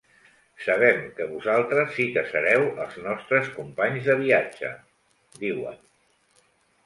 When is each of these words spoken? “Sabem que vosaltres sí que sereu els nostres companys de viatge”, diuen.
“Sabem 0.67 1.01
que 1.17 1.27
vosaltres 1.33 1.91
sí 1.97 2.05
que 2.15 2.23
sereu 2.31 2.65
els 2.85 2.97
nostres 3.03 3.51
companys 3.57 4.09
de 4.09 4.15
viatge”, 4.23 4.71
diuen. 5.45 5.77